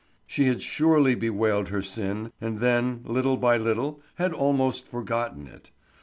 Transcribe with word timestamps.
She 0.25 0.47
had 0.47 0.63
surely 0.63 1.13
bewailed 1.13 1.67
her 1.67 1.83
sin, 1.83 2.31
and 2.41 2.57
then, 2.57 3.01
little 3.05 3.37
by 3.37 3.57
little, 3.57 4.01
had 4.15 4.33
almost 4.33 4.87
forgotten 4.87 5.45
it. 5.45 5.69